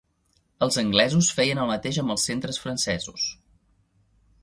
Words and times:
Els 0.67 0.77
anglesos 0.83 1.29
feien 1.41 1.63
el 1.65 1.71
mateix 1.73 2.01
amb 2.05 2.17
els 2.17 2.27
centres 2.33 2.61
francesos. 2.67 3.31